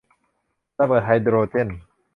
[0.79, 1.67] ระเบิดไฮโดรเจน